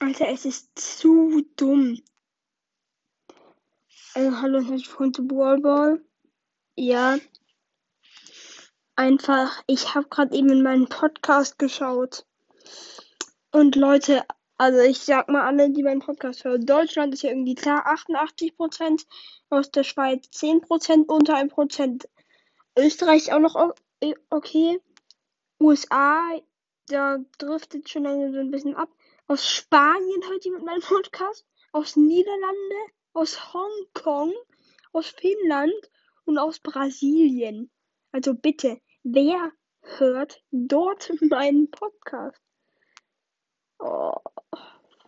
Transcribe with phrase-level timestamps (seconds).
[0.00, 2.00] Alter, es ist zu dumm.
[4.14, 6.00] Also, hallo und herzlich willkommen zu Ballball.
[6.76, 7.18] Ja.
[8.94, 12.24] Einfach, ich habe gerade eben in meinen Podcast geschaut.
[13.50, 14.24] Und Leute,
[14.56, 16.64] also ich sag mal alle, die meinen Podcast hören.
[16.64, 19.04] Deutschland ist ja irgendwie klar 88%,
[19.50, 22.06] aus der Schweiz 10%, unter 1%.
[22.78, 23.74] Österreich ist auch noch
[24.30, 24.80] okay.
[25.60, 26.40] USA,
[26.86, 28.90] da driftet schon so ein bisschen ab.
[29.30, 31.46] Aus Spanien hört jemand meinen Podcast.
[31.72, 32.76] Aus Niederlande,
[33.12, 34.32] aus Hongkong,
[34.92, 35.90] aus Finnland
[36.24, 37.70] und aus Brasilien.
[38.10, 42.40] Also bitte, wer hört dort meinen Podcast?